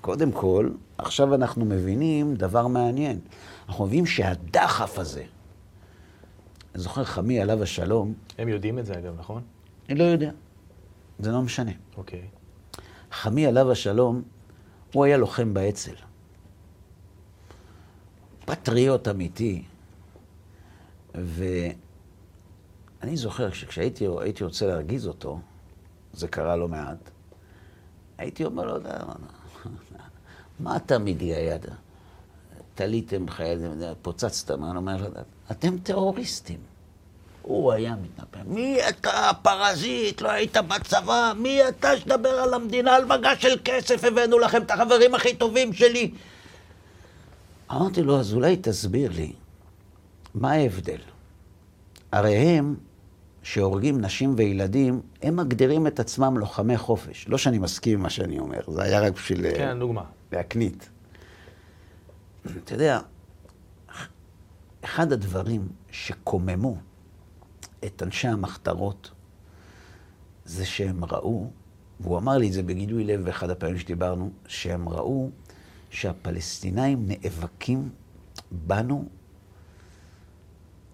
[0.00, 3.18] קודם כל, עכשיו אנחנו מבינים דבר מעניין.
[3.68, 5.24] אנחנו מבינים שהדחף הזה,
[6.74, 9.42] אני זוכר חמי עליו השלום, הם יודעים את זה אגב, נכון?
[9.88, 10.30] אני לא יודע,
[11.18, 11.70] זה לא משנה.
[11.96, 12.22] אוקיי.
[13.12, 14.22] חמי עליו השלום,
[14.92, 15.94] הוא היה לוחם באצ"ל.
[18.44, 19.64] פטריוט אמיתי.
[21.14, 21.76] ואני
[23.16, 25.40] זוכר שכשהייתי הייתי רוצה להרגיז אותו,
[26.12, 27.10] זה קרה לא מעט,
[28.18, 28.90] הייתי אומר לו,
[30.60, 31.66] מה אתה מתגייד?
[32.74, 33.70] תליתם חיילים,
[34.02, 35.12] פוצצתם, אני אומר
[35.50, 36.60] אתם טרוריסטים.
[37.46, 38.38] הוא היה מתנפל.
[38.46, 40.20] מי אתה, פרזיט?
[40.20, 41.32] לא היית בצבא?
[41.36, 42.96] מי אתה שתדבר על המדינה?
[42.96, 46.10] על מגש של כסף הבאנו לכם את החברים הכי טובים שלי.
[47.72, 49.32] אמרתי לו, אז אולי תסביר לי,
[50.34, 50.98] מה ההבדל?
[52.12, 52.74] הרי הם,
[53.42, 57.28] שהורגים נשים וילדים, הם מגדירים את עצמם לוחמי חופש.
[57.28, 59.42] לא שאני מסכים עם מה שאני אומר, זה היה רק בשביל...
[59.56, 60.02] כן, דוגמה.
[60.32, 60.88] להקנית.
[62.46, 63.00] אתה יודע,
[64.84, 66.76] אחד הדברים שקוממו
[67.84, 69.10] את אנשי המחתרות
[70.44, 71.50] זה שהם ראו,
[72.00, 75.30] והוא אמר לי את זה בגילוי לב באחד הפעמים שדיברנו, שהם ראו
[75.90, 77.88] שהפלסטינאים נאבקים
[78.50, 79.04] בנו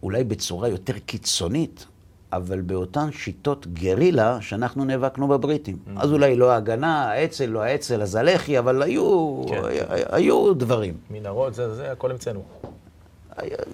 [0.03, 1.87] אולי בצורה יותר קיצונית,
[2.33, 5.77] אבל באותן שיטות גרילה שאנחנו נאבקנו בבריטים.
[5.77, 6.01] Mm-hmm.
[6.03, 9.63] אז אולי לא ההגנה, האצ"ל, לא האצ"ל, אז הלח"י, אבל היו, כן.
[10.11, 10.97] היו דברים.
[11.11, 12.45] מנהרות, זה, זה, הכל המצאנו.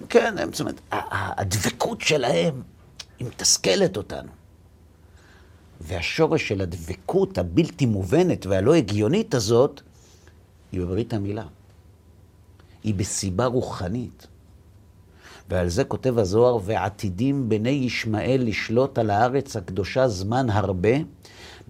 [0.09, 2.61] כן, זאת אומרת, הדבקות שלהם
[3.19, 4.29] היא מתסכלת אותנו.
[5.81, 9.81] והשורש של הדבקות הבלתי מובנת והלא הגיונית הזאת,
[10.71, 11.45] היא בברית המילה.
[12.83, 14.27] היא בסיבה רוחנית.
[15.49, 20.89] ועל זה כותב הזוהר, ועתידים בני ישמעאל לשלוט על הארץ הקדושה זמן הרבה,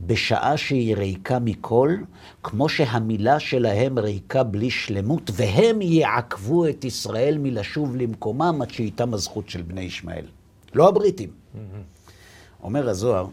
[0.06, 1.96] בשעה שהיא ריקה מכל,
[2.44, 9.50] כמו שהמילה שלהם ריקה בלי שלמות, והם יעכבו את ישראל מלשוב למקומם עד שאיתם הזכות
[9.50, 10.26] של בני ישמעאל.
[10.74, 11.39] לא הבריטים.
[12.64, 13.28] אומר הזוהר,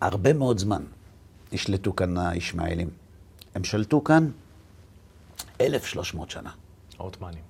[0.00, 0.82] הרבה מאוד זמן
[1.52, 2.90] נשלטו כאן הישמעאלים.
[3.54, 4.30] הם שלטו כאן
[5.60, 6.50] 1,300 שנה.
[6.98, 7.42] העות'מאנים.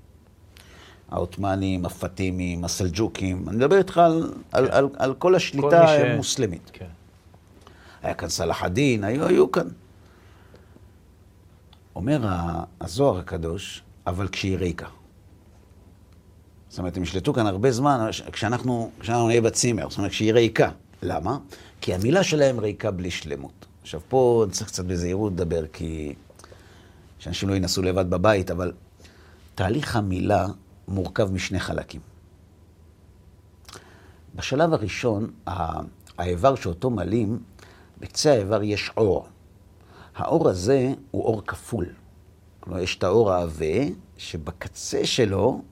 [1.08, 3.48] העות'מאנים, הפטימים, הסלג'וקים.
[3.48, 4.40] אני מדבר איתך על, כן.
[4.52, 5.90] על, על, על כל השליטה כל ש...
[5.90, 6.70] המוסלמית.
[6.72, 6.86] כן.
[8.02, 9.68] היה כאן סלאח א-דין, היו, היו כאן.
[11.96, 12.20] אומר
[12.80, 14.86] הזוהר הקדוש, אבל כשהיא ריקה.
[16.68, 20.70] זאת אומרת, הם ישלטו כאן הרבה זמן כשאנחנו, כשאנחנו נהיה בצימר, זאת אומרת, כשהיא ריקה.
[21.02, 21.38] למה?
[21.80, 23.66] כי המילה שלהם ריקה בלי שלמות.
[23.82, 26.14] עכשיו, פה צריך קצת בזהירות לדבר, כי...
[27.18, 28.72] שאנשים לא ינסו לבד בבית, אבל
[29.54, 30.46] תהליך המילה
[30.88, 32.00] מורכב משני חלקים.
[34.34, 35.30] בשלב הראשון,
[36.18, 37.38] האיבר שאותו מלים,
[38.00, 39.26] בקצה האיבר יש אור.
[40.16, 41.86] האור הזה הוא אור כפול.
[42.60, 43.76] כלומר, יש את האור העבה,
[44.16, 45.62] שבקצה שלו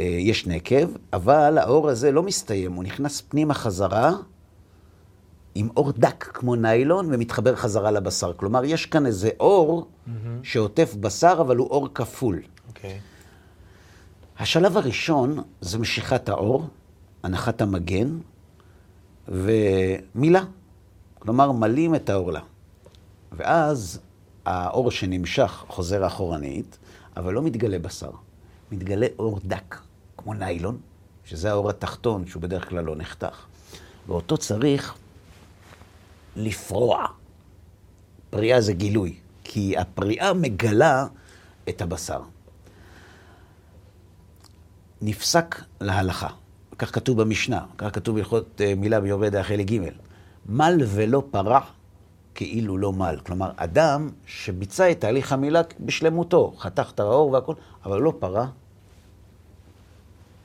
[0.00, 4.12] יש נקב, אבל האור הזה לא מסתיים, הוא נכנס פנימה חזרה
[5.54, 8.32] עם אור דק כמו ניילון ומתחבר חזרה לבשר.
[8.32, 10.10] כלומר, יש כאן איזה אור mm-hmm.
[10.42, 12.36] שעוטף בשר, אבל הוא אור כפול.
[12.36, 12.68] Okay.
[12.68, 13.00] אוקיי.
[14.38, 16.68] השלב הראשון זה משיכת האור,
[17.22, 18.18] הנחת המגן
[19.28, 20.44] ומילה.
[21.18, 22.40] כלומר, מלים את העורלה.
[23.32, 24.00] ואז
[24.46, 26.78] האור שנמשך חוזר אחורנית,
[27.16, 28.10] אבל לא מתגלה בשר.
[28.72, 29.76] מתגלה אור דק,
[30.18, 30.78] כמו ניילון,
[31.24, 33.46] שזה האור התחתון, שהוא בדרך כלל לא נחתך.
[34.06, 34.94] ואותו צריך
[36.36, 37.06] לפרוע.
[38.30, 41.06] פריאה זה גילוי, כי הפריאה מגלה
[41.68, 42.20] את הבשר.
[45.02, 46.28] נפסק להלכה.
[46.78, 49.90] כך כתוב במשנה, כך כתוב בהלכות אה, מילה ביורד אחרי לג'
[50.46, 51.60] מל ולא פרע
[52.34, 53.18] כאילו לא מל.
[53.26, 58.46] כלומר, אדם שביצע את תהליך המילה בשלמותו, חתך את האור והכל, אבל לא פרע,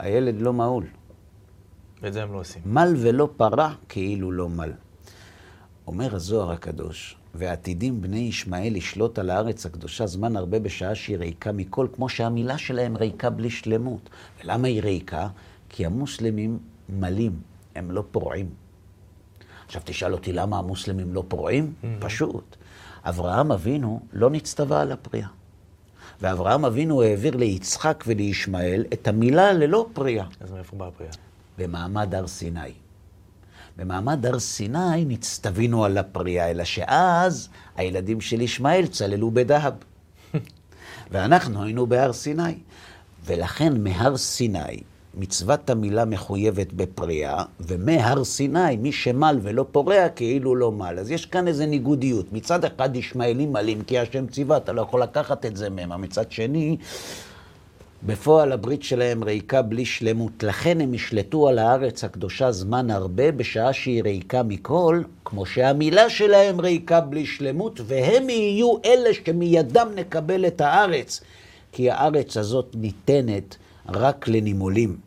[0.01, 0.85] הילד לא מעול.
[2.01, 2.61] ואת זה הם לא עושים.
[2.65, 4.71] מל ולא פרע כאילו לא מל.
[5.87, 11.51] אומר הזוהר הקדוש, ועתידים בני ישמעאל לשלוט על הארץ הקדושה זמן הרבה בשעה שהיא ריקה
[11.51, 14.09] מכל, כמו שהמילה שלהם ריקה בלי שלמות.
[14.43, 15.27] ולמה היא ריקה?
[15.69, 16.59] כי המוסלמים
[16.89, 17.39] מלים,
[17.75, 18.49] הם לא פורעים.
[19.65, 21.73] עכשיו תשאל אותי למה המוסלמים לא פורעים?
[21.73, 21.85] Mm-hmm.
[21.99, 22.55] פשוט.
[23.03, 25.27] אברהם אבינו לא נצטווה על הפריאה.
[26.21, 30.25] ואברהם אבינו העביר ליצחק ולישמעאל את המילה ללא פריאה.
[30.39, 31.12] אז מאיפה באה הפריאה?
[31.57, 32.71] במעמד הר סיני.
[33.77, 39.73] במעמד הר סיני נצטווינו על הפריאה, אלא שאז הילדים של ישמעאל צללו בדהב.
[41.12, 42.55] ואנחנו היינו בהר סיני.
[43.25, 44.81] ולכן מהר סיני
[45.15, 51.00] מצוות המילה מחויבת בפריאה, ומהר סיני, מי שמל ולא פורע, כאילו לא מל.
[51.00, 52.34] אז יש כאן איזו ניגודיות.
[52.34, 56.02] מצד אחד ישמעאלים מלים, כי השם ציווה, אתה לא יכול לקחת את זה מהם.
[56.02, 56.78] מצד שני,
[58.04, 60.43] בפועל הברית שלהם ריקה בלי שלמות.
[60.43, 66.60] לכן הם ישלטו על הארץ הקדושה זמן הרבה, בשעה שהיא ריקה מכל, כמו שהמילה שלהם
[66.60, 71.21] ריקה בלי שלמות, והם יהיו אלה שמידם נקבל את הארץ.
[71.71, 73.56] כי הארץ הזאת ניתנת
[73.95, 74.97] רק לנימולים.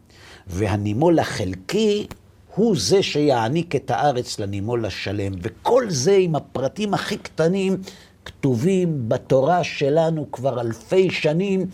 [0.47, 2.07] והנימול החלקי
[2.55, 5.33] הוא זה שיעניק את הארץ לנימול השלם.
[5.43, 7.77] וכל זה עם הפרטים הכי קטנים
[8.25, 11.67] כתובים בתורה שלנו כבר אלפי שנים.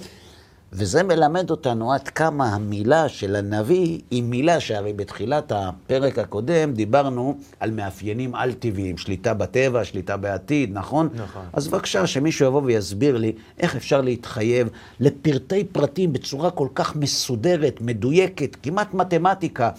[0.72, 7.38] וזה מלמד אותנו עד כמה המילה של הנביא היא מילה שהרי בתחילת הפרק הקודם דיברנו
[7.60, 11.08] על מאפיינים על-טבעיים, שליטה בטבע, שליטה בעתיד, נכון?
[11.14, 11.42] נכון.
[11.52, 14.68] אז בבקשה שמישהו יבוא ויסביר לי איך אפשר להתחייב
[15.00, 19.70] לפרטי פרטים בצורה כל כך מסודרת, מדויקת, כמעט מתמטיקה,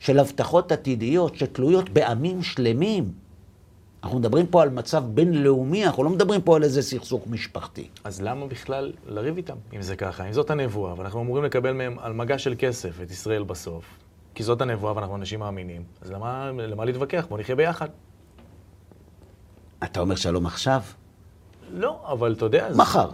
[0.00, 3.27] של הבטחות עתידיות שתלויות בעמים שלמים.
[4.02, 7.88] אנחנו מדברים פה על מצב בינלאומי, אנחנו לא מדברים פה על איזה סכסוך משפחתי.
[8.04, 10.24] אז למה בכלל לריב איתם, אם זה ככה?
[10.24, 13.84] אם זאת הנבואה, ואנחנו אמורים לקבל מהם על מגע של כסף את ישראל בסוף,
[14.34, 17.26] כי זאת הנבואה ואנחנו אנשים מאמינים, אז למה, למה להתווכח?
[17.28, 17.88] בואו נחיה ביחד.
[19.84, 20.82] אתה אומר שלום עכשיו?
[21.70, 22.68] לא, אבל אתה יודע...
[22.76, 23.10] מחר.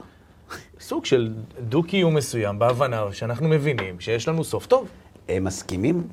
[0.81, 1.35] סוג של
[1.68, 4.88] דו-קיום מסוים, בהבנה שאנחנו מבינים שיש לנו סוף טוב.
[5.29, 6.09] הם מסכימים?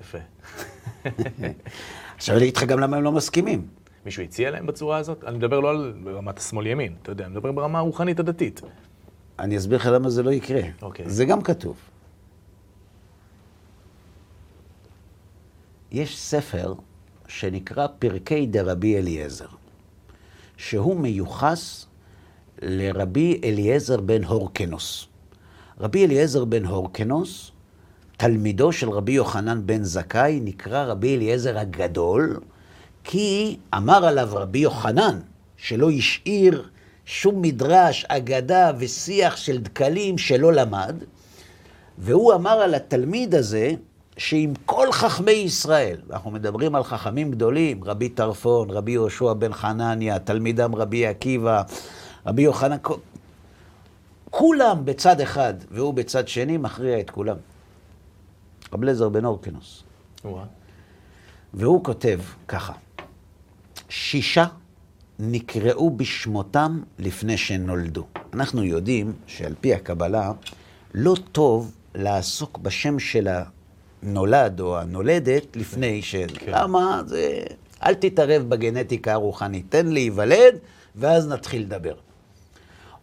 [0.00, 0.18] יפה.
[2.24, 3.66] עכשיו אני אגיד לך גם למה הם לא מסכימים.
[4.04, 5.24] מישהו הציע להם בצורה הזאת?
[5.24, 8.60] אני מדבר לא על רמת השמאל-ימין, אתה יודע, אני מדבר ברמה הרוחנית הדתית.
[9.38, 10.60] אני אסביר לך למה זה לא יקרה.
[10.82, 11.10] אוקיי.
[11.10, 11.76] זה גם כתוב.
[15.90, 16.74] יש ספר
[17.28, 19.48] שנקרא פרקי דרבי אליעזר,
[20.56, 21.86] שהוא מיוחס
[22.62, 25.06] לרבי אליעזר בן הורקנוס.
[25.80, 27.50] רבי אליעזר בן הורקנוס
[28.16, 32.40] תלמידו של רבי יוחנן בן זכאי נקרא רבי אליעזר הגדול,
[33.04, 35.20] כי אמר עליו רבי יוחנן,
[35.56, 36.68] שלא השאיר
[37.04, 40.94] שום מדרש, אגדה ושיח של דקלים שלא למד,
[41.98, 43.70] והוא אמר על התלמיד הזה,
[44.16, 50.18] שעם כל חכמי ישראל, אנחנו מדברים על חכמים גדולים, רבי טרפון, רבי יהושע בן חנניה,
[50.18, 51.62] תלמידם רבי עקיבא,
[52.26, 52.76] רבי יוחנן,
[54.30, 57.36] כולם בצד אחד והוא בצד שני מכריע את כולם.
[58.74, 59.82] רב אליעזר בן אורקנוס.
[61.54, 62.72] והוא כותב ככה,
[63.88, 64.46] שישה
[65.18, 68.06] נקראו בשמותם לפני שנולדו.
[68.32, 70.32] אנחנו יודעים שעל פי הקבלה,
[70.94, 73.28] לא טוב לעסוק בשם של
[74.02, 76.14] הנולד או הנולדת לפני ש...
[76.16, 76.52] כן.
[76.52, 77.02] למה?
[77.06, 77.42] זה
[77.82, 80.58] אל תתערב בגנטיקה הרוחנית, תן להיוולד,
[80.96, 81.94] ואז נתחיל לדבר.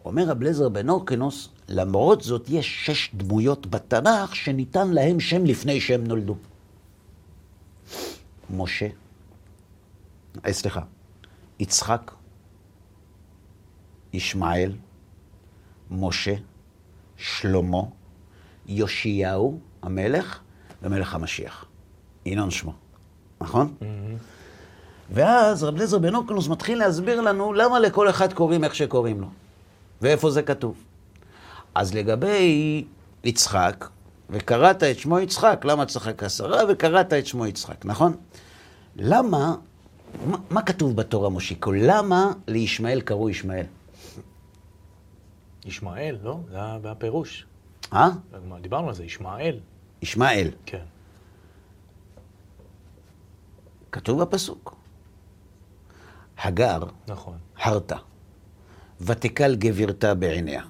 [0.04, 5.80] אומר רב לזר בן אורקנוס, למרות זאת יש שש דמויות בתנ"ך שניתן להם שם לפני
[5.80, 6.36] שהם נולדו.
[8.50, 8.88] משה,
[10.46, 10.80] אה, סליחה,
[11.58, 12.10] יצחק,
[14.12, 14.72] ישמעאל,
[15.90, 16.34] משה,
[17.16, 17.82] שלמה,
[18.66, 20.40] יאשיהו המלך
[20.82, 21.64] ומלך המשיח.
[22.26, 22.72] ינון שמו,
[23.40, 23.74] נכון?
[25.10, 29.26] ואז רב לזר בן אורקנוס מתחיל להסביר לנו למה לכל אחד קוראים איך שקוראים לו,
[30.02, 30.91] ואיפה זה כתוב.
[31.74, 32.84] אז לגבי
[33.24, 33.88] יצחק,
[34.30, 38.16] וקראת את שמו יצחק, למה צחק עשרה, וקראת את שמו יצחק, נכון?
[38.96, 39.54] למה,
[40.26, 41.72] מה, מה כתוב בתורה מושיקו?
[41.72, 43.66] למה לישמעאל קראו ישמעאל?
[45.64, 46.38] ישמעאל, לא?
[46.50, 47.46] זה היה הפירוש.
[47.92, 48.08] אה?
[48.60, 49.60] דיברנו על זה, ישמעאל.
[50.02, 50.50] ישמעאל.
[50.66, 50.82] כן.
[53.92, 54.76] כתוב בפסוק.
[56.42, 57.36] הגר, נכון.
[57.56, 57.96] הרתה,
[59.00, 60.62] ותקל גבירתה בעיניה,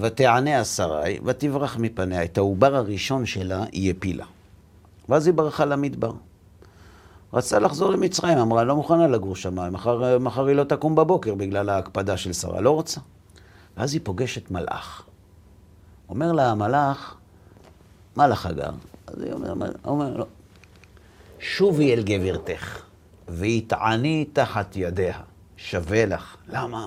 [0.00, 2.24] ותענה השרי, ותברח מפניה.
[2.24, 4.24] את העובר הראשון שלה היא הפילה.
[5.08, 6.12] ואז היא ברחה למדבר.
[7.32, 11.68] רצתה לחזור למצרים, אמרה, לא מוכנה לגור שם, מחר, מחר היא לא תקום בבוקר בגלל
[11.68, 13.00] ההקפדה של שרה, לא רוצה.
[13.76, 15.04] ואז היא פוגשת מלאך.
[16.08, 17.14] אומר לה המלאך,
[18.16, 18.70] מה לך הגר?
[19.06, 20.26] אז היא אומרת, אומר, לא.
[21.38, 22.82] שובי אל גבירתך,
[23.28, 25.20] והתעני תחת ידיה,
[25.56, 26.36] שווה לך.
[26.48, 26.86] למה?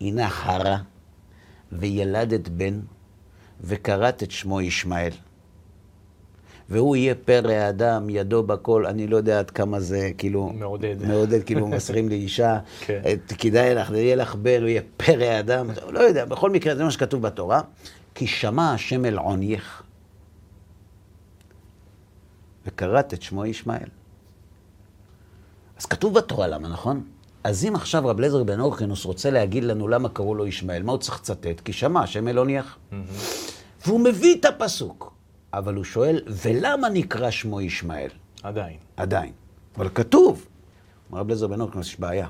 [0.00, 0.76] הנה הרה,
[1.72, 2.80] וילדת בן,
[3.60, 5.10] וקראת את שמו ישמעאל.
[6.68, 10.52] והוא יהיה פרא האדם, ידו בכל, אני לא יודע עד כמה זה, כאילו...
[10.54, 10.96] מעודד.
[11.06, 13.00] מעודד, כאילו מוסרים לאישה, כן.
[13.12, 16.84] את- כדאי לך, יהיה לך בן, הוא יהיה פרא האדם, לא יודע, בכל מקרה, זה
[16.84, 17.60] מה שכתוב בתורה,
[18.14, 19.82] כי שמע השם אל עונייך,
[22.66, 23.88] וקראת את שמו ישמעאל.
[25.78, 27.04] אז כתוב בתורה למה, נכון?
[27.44, 30.92] אז אם עכשיו רב לזר בן אורקנוס רוצה להגיד לנו למה קראו לו ישמעאל, מה
[30.92, 31.60] הוא צריך לצטט?
[31.60, 32.76] כי שמע השם אל עונייך.
[33.86, 35.12] והוא מביא את הפסוק,
[35.52, 38.08] אבל הוא שואל, ולמה נקרא שמו ישמעאל?
[38.42, 38.76] עדיין.
[38.96, 39.32] עדיין.
[39.76, 40.46] אבל כתוב,
[41.10, 42.28] אומר רב לזר בן אורקנוס, יש בעיה.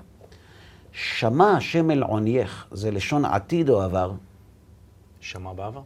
[0.93, 4.13] שמע השם אל עונייך, זה לשון עתיד או עבר,
[5.21, 5.83] שמע בעבר?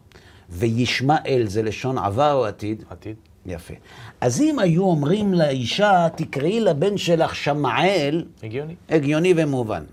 [0.50, 2.84] וישמעאל זה לשון עבר או עתיד?
[2.90, 3.16] עתיד?
[3.46, 3.74] יפה.
[4.20, 8.74] אז אם היו אומרים לאישה, תקראי לבן שלך שמעאל, הגיוני.
[8.88, 9.84] הגיוני ומובן.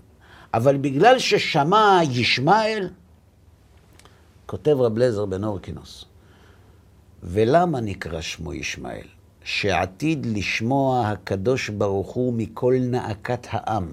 [0.54, 2.88] אבל בגלל ששמע ישמעאל,
[4.46, 6.04] כותב רב לזר בן אורקינוס,
[7.22, 9.06] ולמה נקרא שמו ישמעאל?
[9.44, 13.88] שעתיד לשמוע הקדוש ברוך הוא מכל נאקת העם,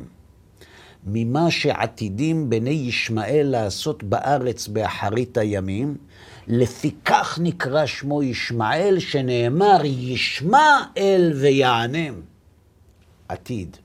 [1.06, 5.98] ממה שעתידים בני ישמעאל לעשות בארץ באחרית הימים,
[6.48, 12.14] לפיכך נקרא שמו ישמעאל, שנאמר ישמע אל ויענם.
[13.28, 13.78] עתיד.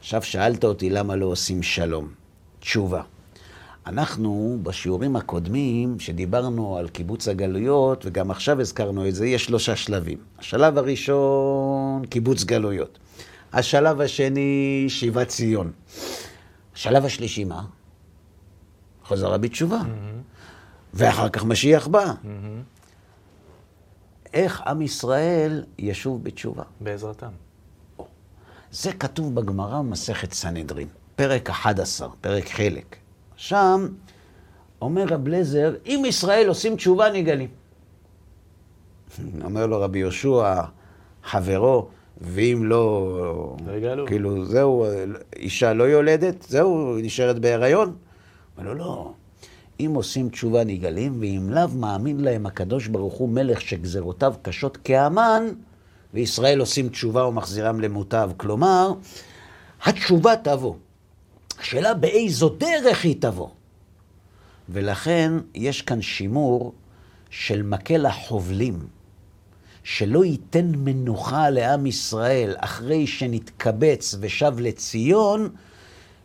[0.00, 2.08] עכשיו שאלת אותי למה לא עושים שלום.
[2.60, 3.02] תשובה.
[3.86, 10.18] אנחנו בשיעורים הקודמים, שדיברנו על קיבוץ הגלויות, וגם עכשיו הזכרנו את זה, יש שלושה שלבים.
[10.38, 12.98] השלב הראשון, קיבוץ גלויות.
[13.52, 15.72] השלב השני, שיבת ציון.
[16.74, 17.62] השלב השלישי, מה?
[19.04, 19.80] חזרה בתשובה.
[20.94, 22.12] ואחר כך משיח בא.
[24.34, 26.62] איך עם ישראל ישוב בתשובה?
[26.80, 27.30] בעזרתם.
[28.72, 32.96] זה כתוב בגמרא במסכת סנהדרין, פרק 11, פרק חלק.
[33.36, 33.88] שם
[34.82, 37.48] אומר רב לזר, אם ישראל עושים תשובה, נגלים.
[39.44, 40.62] אומר לו רבי יהושע,
[41.24, 41.88] חברו,
[42.20, 43.56] ואם לא...
[43.96, 44.06] לא.
[44.06, 44.86] כאילו, זהו,
[45.36, 47.96] אישה לא יולדת, זהו, נשארת בהיריון?
[48.58, 49.12] אומר לו, לא.
[49.86, 55.48] אם עושים תשובה נגאלים, ואם לאו מאמין להם הקדוש ברוך הוא מלך שגזרותיו קשות כאמן,
[56.14, 58.30] וישראל עושים תשובה ומחזירם למוטב.
[58.36, 58.92] כלומר,
[59.82, 60.74] התשובה תבוא.
[61.60, 63.48] השאלה באיזו דרך היא תבוא.
[64.68, 66.72] ולכן יש כאן שימור
[67.30, 68.78] של מקל החובלים,
[69.82, 75.48] שלא ייתן מנוחה לעם ישראל אחרי שנתקבץ ושב לציון,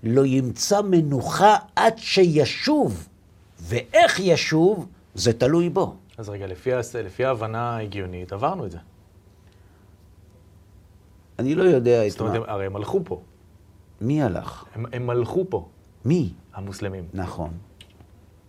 [0.03, 3.07] לא ימצא מנוחה עד שישוב.
[3.66, 5.95] ואיך ישוב, זה תלוי בו.
[6.18, 6.70] אז רגע, לפי,
[7.03, 8.78] לפי ההבנה ההגיונית, עברנו את זה.
[11.39, 12.45] אני לא יודע את זאת אומרת, מה.
[12.47, 13.22] הרי הם הלכו פה.
[14.01, 14.66] מי הלך?
[14.76, 15.68] הם, הם מלכו פה,
[16.05, 16.34] מי?
[16.53, 17.03] המוסלמים.
[17.13, 17.49] נכון.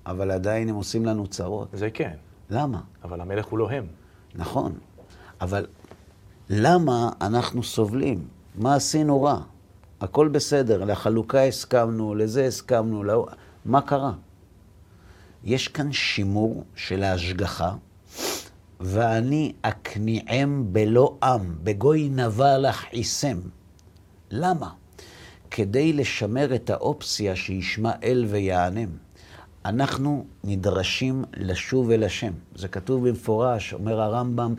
[0.07, 1.69] אבל עדיין הם עושים לנו צרות.
[1.73, 2.17] זה כן,
[2.51, 2.81] למה?
[3.05, 3.87] אבל המלך הוא לא הם.
[4.35, 4.73] נכון.
[5.41, 5.67] אבל
[6.51, 8.29] למה אנחנו סובלים?
[8.55, 9.41] מה עשינו רע?
[10.01, 13.27] הכל בסדר, לחלוקה הסכמנו, לזה הסכמנו, לא...
[13.64, 14.12] מה קרה?
[15.45, 17.74] יש כאן שימור של ההשגחה,
[18.80, 23.41] ואני אכניעם בלא עם, בגוי נבל אכעיסם.
[24.30, 24.70] למה?
[25.51, 28.89] כדי לשמר את האופציה שישמע אל ויענם.
[29.64, 32.32] אנחנו נדרשים לשוב אל השם.
[32.55, 34.55] זה כתוב במפורש, אומר הרמב"ם,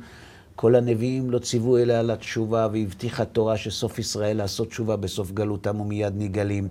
[0.55, 5.81] כל הנביאים לא ציוו אלא על התשובה, והבטיחה תורה שסוף ישראל לעשות תשובה בסוף גלותם
[5.81, 6.67] ומיד נגלים.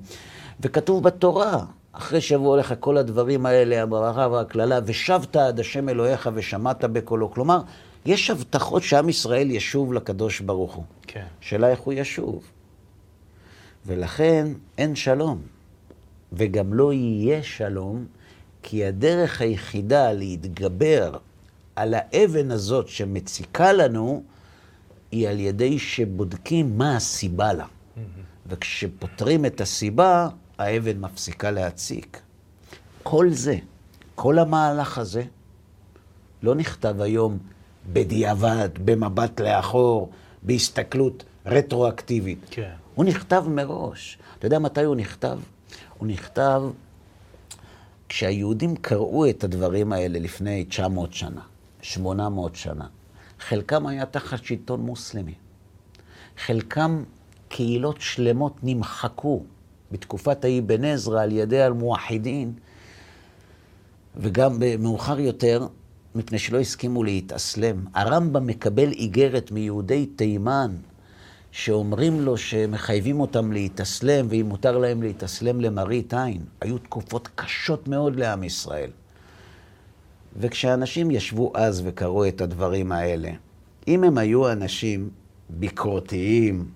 [0.61, 1.65] וכתוב בתורה,
[1.99, 7.31] אחרי שיבואו לך כל הדברים האלה, הברכה והקללה, ושבת עד השם אלוהיך ושמעת בקולו.
[7.31, 7.61] כלומר,
[8.07, 10.85] יש הבטחות שעם ישראל ישוב לקדוש ברוך הוא.
[11.07, 11.27] כן.
[11.41, 12.43] שאלה איך הוא ישוב.
[13.87, 14.47] ולכן
[14.79, 15.39] אין שלום,
[16.33, 18.07] וגם לא יהיה שלום,
[18.63, 21.17] כי הדרך היחידה להתגבר
[21.77, 24.23] על האבן הזאת שמציקה לנו,
[25.11, 27.67] היא על ידי שבודקים מה הסיבה לה.
[28.47, 30.29] וכשפותרים את הסיבה,
[30.59, 32.21] האבן מפסיקה להציק.
[33.03, 33.57] כל זה,
[34.15, 35.23] כל המהלך הזה,
[36.43, 37.39] לא נכתב היום
[37.93, 40.11] בדיעבד, במבט לאחור,
[40.43, 42.47] בהסתכלות רטרואקטיבית.
[42.51, 42.73] כן.
[42.95, 44.19] הוא נכתב מראש.
[44.39, 45.39] אתה יודע מתי הוא נכתב?
[45.99, 46.63] הוא נכתב
[48.09, 51.41] כשהיהודים קראו את הדברים האלה לפני 900 שנה,
[51.83, 52.87] 800 שנה.
[53.41, 55.35] חלקם היה תחת שלטון מוסלמי.
[56.39, 57.05] חלקם
[57.49, 59.43] קהילות שלמות נמחקו
[59.93, 62.53] בתקופת האבן עזרא על ידי המואחידין,
[64.17, 65.67] וגם מאוחר יותר,
[66.15, 67.85] מפני שלא הסכימו להתאסלם.
[67.95, 70.77] הרמב"ם מקבל איגרת מיהודי תימן,
[71.51, 76.43] שאומרים לו שמחייבים אותם להתאסלם, ואם מותר להם להתאסלם למראית עין.
[76.61, 78.91] היו תקופות קשות מאוד לעם ישראל.
[80.37, 83.31] וכשאנשים ישבו אז וקראו את הדברים האלה,
[83.89, 85.11] אם הם היו אנשים
[85.51, 86.71] ביקורתיים,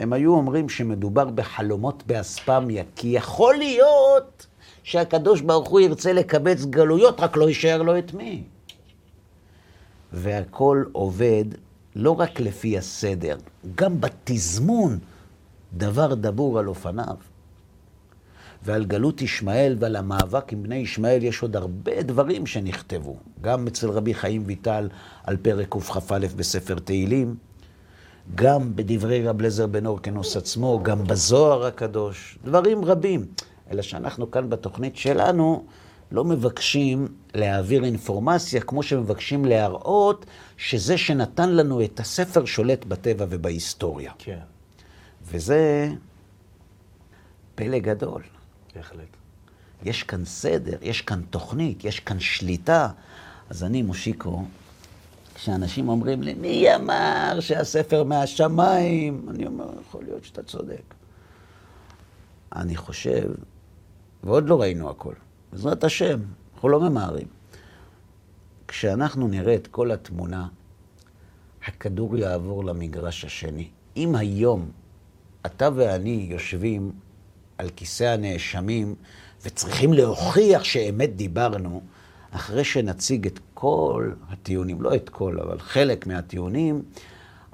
[0.00, 4.46] הם היו אומרים שמדובר בחלומות באספמיה, כי יכול להיות
[4.82, 8.42] שהקדוש ברוך הוא ירצה לקבץ גלויות, רק לא יישאר לו את מי.
[10.12, 11.44] והכל עובד
[11.96, 13.36] לא רק לפי הסדר,
[13.74, 14.98] גם בתזמון,
[15.72, 17.16] דבר דבור על אופניו.
[18.62, 23.16] ועל גלות ישמעאל ועל המאבק עם בני ישמעאל יש עוד הרבה דברים שנכתבו.
[23.40, 24.88] גם אצל רבי חיים ויטל
[25.24, 27.34] על פרק קכ"א בספר תהילים,
[28.34, 33.26] גם בדברי רב לזר בן אורקנוס עצמו, גם בזוהר הקדוש, דברים רבים.
[33.70, 35.64] אלא שאנחנו כאן בתוכנית שלנו
[36.12, 44.12] לא מבקשים להעביר אינפורמציה כמו שמבקשים להראות שזה שנתן לנו את הספר שולט בטבע ובהיסטוריה.
[44.18, 44.38] כן,
[45.22, 45.88] וזה
[47.54, 48.22] פלא גדול.
[48.76, 49.16] בהחלט.
[49.84, 52.88] יש כאן סדר, יש כאן תוכנית, יש כאן שליטה.
[53.50, 54.44] אז אני, מושיקו,
[55.36, 59.26] כשאנשים אומרים לי, מי אמר שהספר מהשמיים?
[59.30, 60.94] אני אומר, יכול להיות שאתה צודק.
[62.56, 63.30] אני חושב,
[64.24, 65.14] ועוד לא ראינו הכל,
[65.52, 66.20] בעזרת השם,
[66.54, 67.26] אנחנו לא ממהרים.
[68.68, 70.48] כשאנחנו נראה את כל התמונה,
[71.66, 73.68] הכדור יעבור למגרש השני.
[73.96, 74.70] אם היום
[75.46, 76.92] אתה ואני יושבים
[77.58, 78.94] על כיסא הנאשמים
[79.44, 81.82] וצריכים להוכיח שאמת דיברנו,
[82.30, 86.82] אחרי שנציג את כל הטיעונים, לא את כל, אבל חלק מהטיעונים,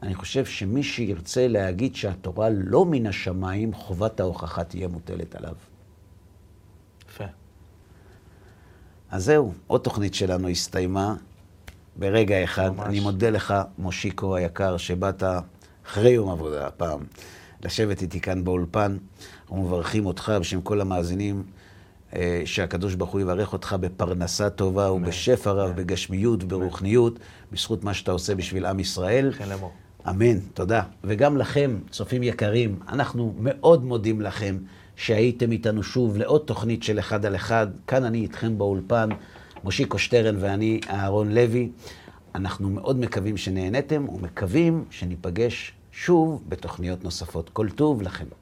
[0.02, 5.54] אני חושב שמי שירצה להגיד שהתורה לא מן השמיים, חובת ההוכחה תהיה מוטלת עליו.
[7.08, 7.24] יפה.
[9.10, 11.14] אז זהו, עוד תוכנית שלנו הסתיימה
[11.96, 12.70] ברגע אחד.
[12.76, 12.86] ממש.
[12.86, 15.22] אני מודה לך, מושיקו היקר, שבאת
[15.86, 17.00] אחרי יום עבודה הפעם,
[17.64, 18.96] לשבת איתי כאן באולפן.
[19.42, 21.42] אנחנו מברכים אותך בשם כל המאזינים,
[22.44, 27.18] שהקדוש ברוך הוא יברך אותך בפרנסה טובה ובשפע רב, בגשמיות וברוחניות,
[27.52, 29.32] בזכות מה שאתה עושה בשביל עם ישראל.
[29.32, 29.48] כן.
[30.08, 30.82] אמן, תודה.
[31.04, 34.56] וגם לכם, צופים יקרים, אנחנו מאוד מודים לכם
[34.96, 37.66] שהייתם איתנו שוב לעוד תוכנית של אחד על אחד.
[37.86, 39.08] כאן אני איתכם באולפן,
[39.64, 41.70] מושיקו שטרן ואני, אהרון לוי.
[42.34, 47.50] אנחנו מאוד מקווים שנהנתם ומקווים שניפגש שוב בתוכניות נוספות.
[47.52, 48.41] כל טוב לכם.